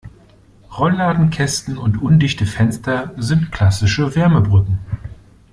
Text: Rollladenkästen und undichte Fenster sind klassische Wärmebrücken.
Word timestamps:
Rollladenkästen 0.79 1.77
und 1.77 2.01
undichte 2.01 2.47
Fenster 2.47 3.11
sind 3.17 3.51
klassische 3.51 4.15
Wärmebrücken. 4.15 4.79